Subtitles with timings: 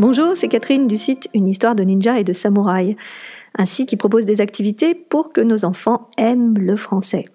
[0.00, 2.96] Bonjour, c'est Catherine du site Une histoire de ninja et de samouraï,
[3.58, 7.26] un site qui propose des activités pour que nos enfants aiment le français.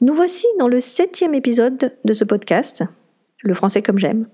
[0.00, 2.84] Nous voici dans le septième épisode de ce podcast,
[3.42, 4.28] Le français comme j'aime.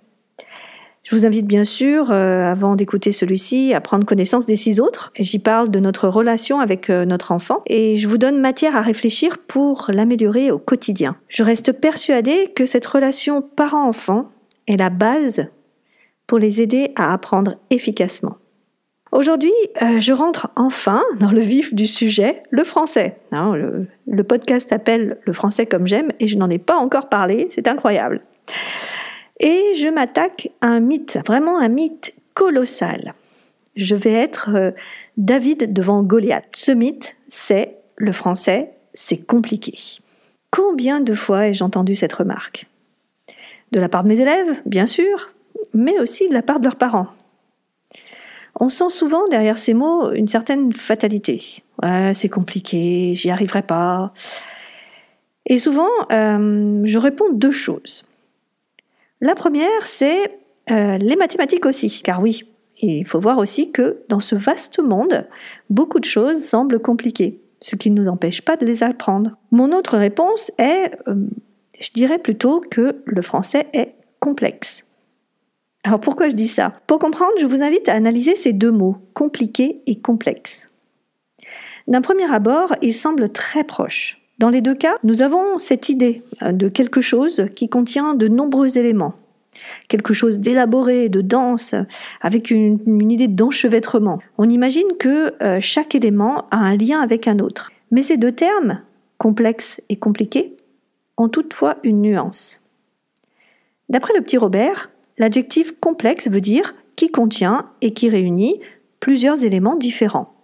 [1.02, 5.10] Je vous invite bien sûr, euh, avant d'écouter celui-ci, à prendre connaissance des six autres.
[5.18, 8.82] J'y parle de notre relation avec euh, notre enfant et je vous donne matière à
[8.82, 11.16] réfléchir pour l'améliorer au quotidien.
[11.28, 14.28] Je reste persuadée que cette relation parent-enfant
[14.68, 15.46] est la base
[16.26, 18.36] pour les aider à apprendre efficacement.
[19.14, 23.16] Aujourd'hui, euh, je rentre enfin dans le vif du sujet, le français.
[23.30, 23.54] Hein,
[24.06, 27.68] le, podcast s'appelle Le français comme j'aime et je n'en ai pas encore parlé, c'est
[27.68, 28.22] incroyable.
[29.38, 33.14] Et je m'attaque à un mythe, vraiment un mythe colossal.
[33.76, 34.70] Je vais être euh,
[35.16, 36.46] David devant Goliath.
[36.52, 39.74] Ce mythe, c'est le français, c'est compliqué.
[40.50, 42.66] Combien de fois ai-je entendu cette remarque?
[43.70, 45.33] De la part de mes élèves, bien sûr,
[45.72, 47.08] mais aussi de la part de leurs parents.
[48.60, 51.62] On sent souvent derrière ces mots une certaine fatalité.
[52.12, 54.12] C'est compliqué, j'y arriverai pas.
[55.46, 58.04] Et souvent, euh, je réponds deux choses.
[59.20, 60.38] La première, c'est
[60.70, 62.42] euh, les mathématiques aussi, car oui,
[62.80, 65.28] il faut voir aussi que dans ce vaste monde,
[65.70, 69.36] beaucoup de choses semblent compliquées, ce qui ne nous empêche pas de les apprendre.
[69.50, 71.14] Mon autre réponse est, euh,
[71.78, 74.84] je dirais plutôt que le français est complexe.
[75.84, 76.72] Alors pourquoi je dis ça?
[76.86, 80.70] Pour comprendre, je vous invite à analyser ces deux mots, compliqué et complexe.
[81.86, 84.18] D'un premier abord, ils semblent très proches.
[84.38, 88.28] Dans les deux cas, nous avons cette idée euh, de quelque chose qui contient de
[88.28, 89.14] nombreux éléments,
[89.88, 91.74] quelque chose d'élaboré, de dense,
[92.22, 92.80] avec une,
[93.12, 94.18] idée d'enchevêtrement.
[94.38, 97.70] On imagine que euh, chaque élément a un lien avec un autre.
[97.90, 98.80] Mais ces deux termes,
[99.18, 100.56] complexe et compliqué,
[101.18, 102.60] ont toutefois une nuance.
[103.90, 108.60] D'après le petit Robert, l'adjectif complexe veut dire qui contient et qui réunit
[109.00, 110.34] plusieurs éléments différents.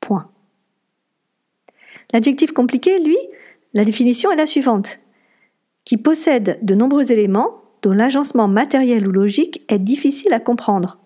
[0.00, 0.28] Point.
[2.12, 3.16] L'adjectif compliqué, lui,
[3.74, 5.00] la définition est la suivante.
[5.84, 10.98] Qui possède de nombreux éléments dont l'agencement matériel ou logique est difficile à comprendre.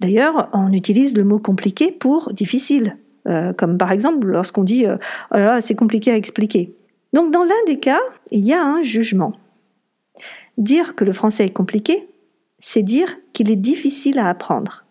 [0.00, 2.96] D'ailleurs, on utilise le mot compliqué pour difficile,
[3.28, 4.96] euh, comme par exemple lorsqu'on dit euh,
[5.34, 6.74] oh c'est compliqué à expliquer.
[7.12, 9.32] Donc dans l'un des cas, il y a un jugement.
[10.58, 12.08] Dire que le français est compliqué,
[12.58, 14.84] c'est dire qu'il est difficile à apprendre.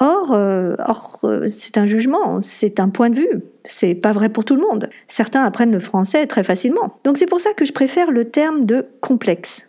[0.00, 3.42] Or, euh, or euh, c'est un jugement, c'est un point de vue.
[3.64, 4.88] C'est pas vrai pour tout le monde.
[5.08, 6.98] Certains apprennent le français très facilement.
[7.04, 9.68] Donc c'est pour ça que je préfère le terme de complexe,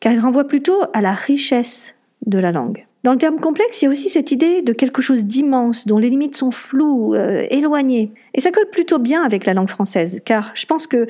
[0.00, 2.86] car il renvoie plutôt à la richesse de la langue.
[3.02, 5.96] Dans le terme complexe, il y a aussi cette idée de quelque chose d'immense, dont
[5.96, 8.12] les limites sont floues, euh, éloignées.
[8.34, 11.06] Et ça colle plutôt bien avec la langue française, car je pense que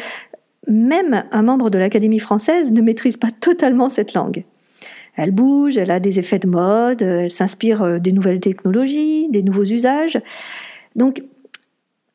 [0.66, 4.44] même un membre de l'Académie française ne maîtrise pas totalement cette langue.
[5.16, 9.42] Elle bouge, elle a des effets de mode, elle s'inspire euh, des nouvelles technologies, des
[9.42, 10.20] nouveaux usages.
[10.96, 11.22] Donc,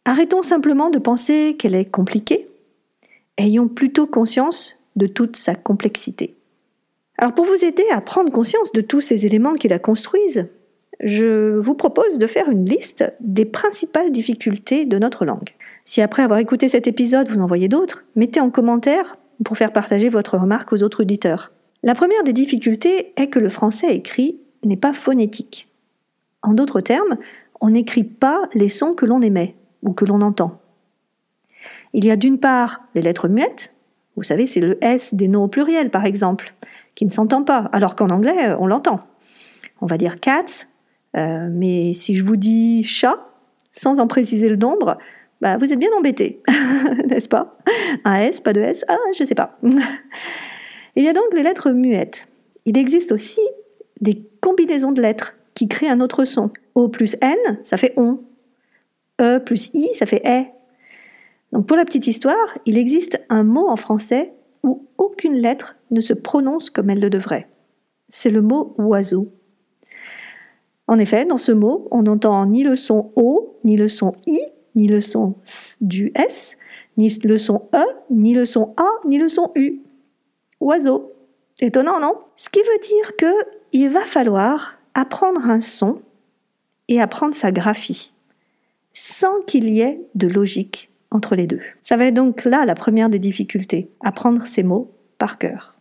[0.06, 2.48] arrêtons simplement de penser qu'elle est compliquée.
[3.38, 6.36] Ayons plutôt conscience de toute sa complexité.
[7.18, 10.48] Alors pour vous aider à prendre conscience de tous ces éléments qui la construisent,
[11.02, 15.50] je vous propose de faire une liste des principales difficultés de notre langue.
[15.86, 19.72] Si après avoir écouté cet épisode vous en voyez d'autres, mettez en commentaire pour faire
[19.72, 21.52] partager votre remarque aux autres auditeurs.
[21.84, 25.70] La première des difficultés est que le français écrit n'est pas phonétique.
[26.42, 27.18] En d'autres termes,
[27.62, 30.60] on n'écrit pas les sons que l'on émet ou que l'on entend.
[31.94, 33.76] Il y a d'une part les lettres muettes,
[34.16, 36.56] vous savez, c'est le S des noms au pluriel par exemple,
[36.96, 39.02] qui ne s'entend pas, alors qu'en anglais, on l'entend.
[39.82, 40.66] On va dire cats,
[41.16, 43.20] euh, mais si je vous dis chat,
[43.72, 44.98] sans en préciser le nombre,
[45.42, 46.42] bah, vous êtes bien embêté,
[47.10, 47.58] n'est-ce pas?
[48.04, 49.58] Un S, pas de S, ah, je sais pas.
[50.96, 52.28] Il y a donc les lettres muettes.
[52.66, 53.42] Il existe aussi
[54.02, 56.52] des combinaisons de lettres qui créent un autre son.
[56.74, 58.20] O plus N, ça fait on.
[59.22, 60.46] E plus I, ça fait E.
[61.52, 64.34] Donc pour la petite histoire, il existe un mot en français
[64.64, 67.48] où aucune lettre ne se prononce comme elle le devrait.
[68.10, 69.32] C'est le mot oiseau.
[70.88, 74.40] En effet, dans ce mot, on n'entend ni le son O, ni le son I,
[74.76, 76.58] ni le son S du S,
[76.98, 79.82] ni le son E, ni le son A, ni le son U
[80.60, 81.14] oiseau.
[81.62, 82.16] Étonnant, non?
[82.36, 83.34] Ce qui veut dire que
[83.72, 86.02] il va falloir apprendre un son
[86.88, 88.14] et apprendre sa graphie,
[88.94, 91.62] sans qu'il y ait de logique entre les deux.
[91.82, 95.76] Ça va être donc là la première des difficultés, apprendre ces mots par cœur.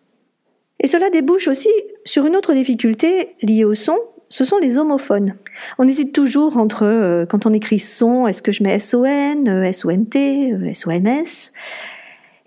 [0.81, 1.71] Et cela débouche aussi
[2.05, 3.99] sur une autre difficulté liée au son,
[4.35, 5.37] ce sont les homophones.
[5.79, 9.63] On hésite toujours entre, euh, quand on écrit son, est-ce que je mets S-O-N, euh,
[9.63, 11.53] S-O-N-T, euh, S-O-N-S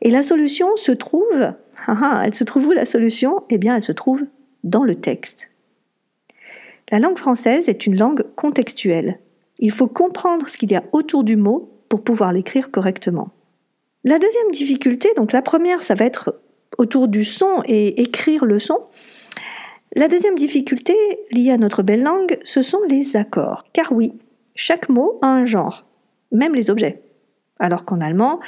[0.01, 1.23] Et la solution se trouve
[1.87, 3.43] ah, ah, elle se trouve où la solution?
[3.49, 4.25] Eh bien, elle se trouve
[4.65, 5.49] dans le texte.
[6.91, 9.21] La langue française est une langue contextuelle.
[9.59, 13.29] Il faut comprendre ce qu'il y a autour du mot pour pouvoir l'écrire correctement.
[14.03, 16.37] La deuxième difficulté, donc la première, ça va être
[16.77, 18.81] autour du son et écrire le son.
[19.97, 20.93] La deuxième difficulté
[21.31, 23.63] liée à notre belle langue, ce sont les accords.
[23.73, 24.13] Car oui,
[24.53, 25.87] chaque mot a un genre,
[26.31, 27.01] même les objets.
[27.57, 28.39] Alors qu'en allemand,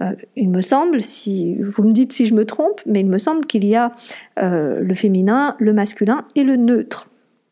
[0.00, 3.18] euh, il me semble, si vous me dites si je me trompe, mais il me
[3.18, 3.92] semble qu'il y a
[4.38, 7.10] euh, le féminin, le masculin et le neutre.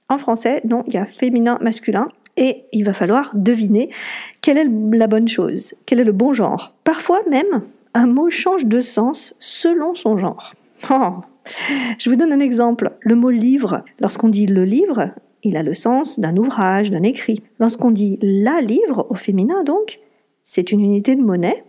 [0.09, 2.09] En français, non, il y a féminin, masculin,
[2.39, 3.91] et il va falloir deviner
[4.41, 6.73] quelle est la bonne chose, quel est le bon genre.
[6.83, 7.61] Parfois même,
[7.93, 10.55] un mot change de sens selon son genre.
[10.91, 11.21] Oh.
[11.99, 12.93] Je vous donne un exemple.
[13.01, 15.11] Le mot livre, lorsqu'on dit le livre,
[15.43, 17.43] il a le sens d'un ouvrage, d'un écrit.
[17.59, 20.01] Lorsqu'on dit la livre, au féminin donc,
[20.43, 21.65] c'est une unité de monnaie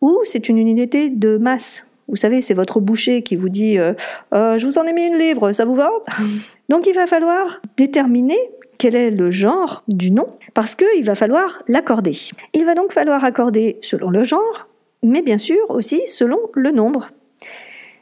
[0.00, 1.84] ou c'est une unité de masse.
[2.08, 3.92] Vous savez, c'est votre boucher qui vous dit euh,
[4.32, 5.90] euh, Je vous en ai mis une livre, ça vous va?
[6.68, 8.38] Donc il va falloir déterminer
[8.78, 12.16] quel est le genre du nom, parce qu'il va falloir l'accorder.
[12.54, 14.68] Il va donc falloir accorder selon le genre,
[15.02, 17.08] mais bien sûr aussi selon le nombre.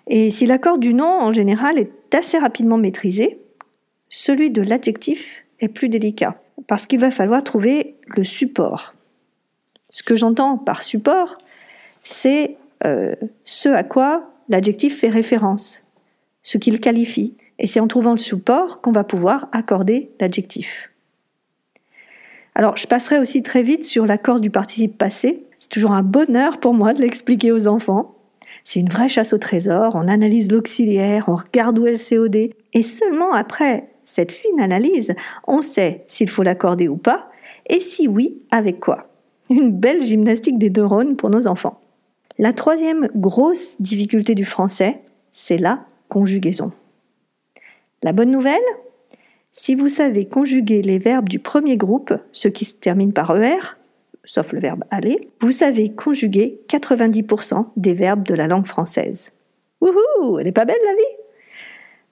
[0.07, 3.41] Et si l'accord du nom en général est assez rapidement maîtrisé,
[4.09, 8.95] celui de l'adjectif est plus délicat, parce qu'il va falloir trouver le support.
[9.89, 11.39] Ce que j'entends par support,
[12.03, 13.15] c'est euh,
[13.45, 15.83] ce à quoi l'adjectif fait référence,
[16.43, 17.35] ce qu'il qualifie.
[17.59, 20.91] Et c'est en trouvant le support qu'on va pouvoir accorder l'adjectif.
[22.55, 25.45] Alors, je passerai aussi très vite sur l'accord du participe passé.
[25.59, 28.16] C'est toujours un bonheur pour moi de l'expliquer aux enfants.
[28.67, 32.51] C'est une vraie chasse au trésor, on analyse l'auxiliaire, on regarde où est le COD,
[32.73, 35.15] et seulement après cette fine analyse,
[35.47, 37.31] on sait s'il faut l'accorder ou pas,
[37.69, 39.09] et si oui, avec quoi.
[39.51, 41.81] Une belle gymnastique des neurones pour nos enfants.
[42.39, 46.73] La troisième grosse difficulté du français, c'est la conjugaison.
[48.03, 48.59] La bonne nouvelle
[49.53, 53.77] Si vous savez conjuguer les verbes du premier groupe, ceux qui se terminent par ER,
[54.27, 59.33] sauf le verbe aller, vous savez conjuguer 90% des verbes de la langue française.
[59.81, 61.23] Wouhou Elle est pas belle la vie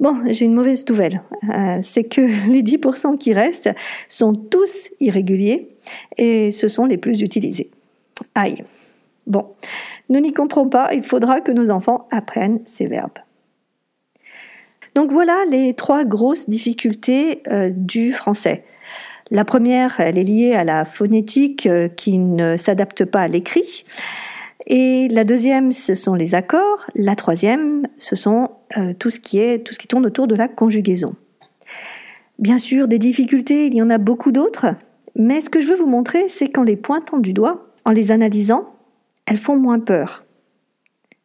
[0.00, 1.22] Bon, j'ai une mauvaise nouvelle.
[1.48, 2.20] Euh, c'est que
[2.50, 3.70] les 10% qui restent
[4.08, 5.76] sont tous irréguliers
[6.16, 7.70] et ce sont les plus utilisés.
[8.34, 8.64] Aïe.
[9.26, 9.46] Bon,
[10.08, 13.18] nous n'y comprenons pas, il faudra que nos enfants apprennent ces verbes.
[14.94, 18.64] Donc voilà les trois grosses difficultés euh, du français.
[19.30, 23.84] La première, elle est liée à la phonétique euh, qui ne s'adapte pas à l'écrit.
[24.66, 26.86] Et la deuxième, ce sont les accords.
[26.94, 30.48] La troisième, ce sont euh, tout ce qui tout ce qui tourne autour de la
[30.48, 31.14] conjugaison.
[32.38, 34.74] Bien sûr, des difficultés, il y en a beaucoup d'autres,
[35.16, 38.10] mais ce que je veux vous montrer, c'est qu'en les pointant du doigt, en les
[38.10, 38.74] analysant,
[39.26, 40.24] elles font moins peur.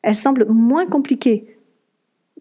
[0.01, 1.58] Elles semblent moins compliquées.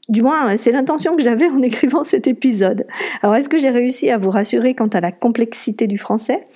[0.08, 2.86] Du moins, c'est l'intention que j'avais en écrivant cet épisode.
[3.22, 6.46] Alors, est-ce que j'ai réussi à vous rassurer quant à la complexité du français?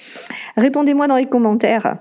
[0.57, 1.99] Répondez-moi dans les commentaires.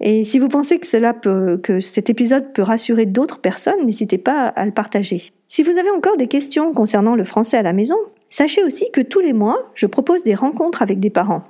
[0.00, 4.18] Et si vous pensez que, cela peut, que cet épisode peut rassurer d'autres personnes, n'hésitez
[4.18, 5.32] pas à le partager.
[5.48, 7.96] Si vous avez encore des questions concernant le français à la maison,
[8.28, 11.42] sachez aussi que tous les mois, je propose des rencontres avec des parents.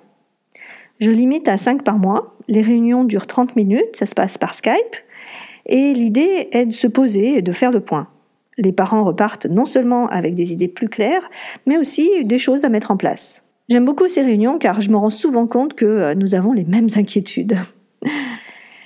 [0.98, 2.36] Je limite à 5 par mois.
[2.48, 4.96] Les réunions durent 30 minutes, ça se passe par Skype.
[5.66, 8.08] Et l'idée est de se poser et de faire le point.
[8.58, 11.28] Les parents repartent non seulement avec des idées plus claires,
[11.66, 13.42] mais aussi des choses à mettre en place.
[13.68, 16.64] J'aime beaucoup ces réunions car je me rends souvent compte que euh, nous avons les
[16.64, 17.56] mêmes inquiétudes.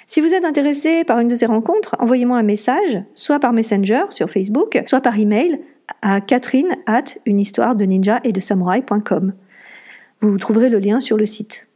[0.07, 4.05] Si vous êtes intéressé par une de ces rencontres, envoyez-moi un message, soit par Messenger
[4.11, 5.61] sur Facebook, soit par email
[6.03, 9.35] à catherine at de ninja et de samouraï.com.
[10.21, 11.69] Vous trouverez le lien sur le site.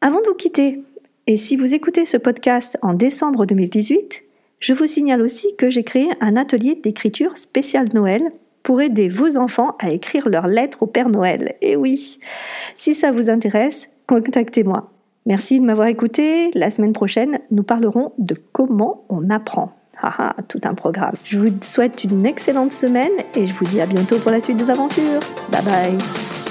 [0.00, 0.82] Avant de vous quitter,
[1.26, 4.24] et si vous écoutez ce podcast en décembre 2018,
[4.60, 8.20] je vous signale aussi que j'ai créé un atelier d'écriture spécial Noël
[8.62, 11.54] pour aider vos enfants à écrire leurs lettres au Père Noël.
[11.62, 12.18] Et oui,
[12.76, 14.90] si ça vous intéresse, contactez-moi.
[15.26, 16.50] Merci de m'avoir écouté.
[16.54, 19.72] La semaine prochaine, nous parlerons de comment on apprend.
[20.02, 21.14] Haha, tout un programme.
[21.24, 24.56] Je vous souhaite une excellente semaine et je vous dis à bientôt pour la suite
[24.56, 25.20] des aventures.
[25.50, 26.49] Bye bye.